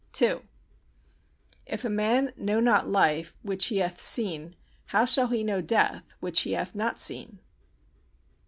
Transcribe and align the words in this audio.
ii 0.19 0.35
If 1.67 1.85
a 1.85 1.89
man 1.91 2.33
know 2.35 2.59
not 2.59 2.87
life 2.89 3.37
which 3.43 3.67
he 3.67 3.77
hath 3.77 4.01
seen 4.01 4.55
how 4.87 5.05
shall 5.05 5.27
he 5.27 5.43
know 5.43 5.61
death 5.61 6.15
which 6.19 6.39
he 6.41 6.53
hath 6.53 6.73
not 6.73 6.97
seen? 6.97 7.37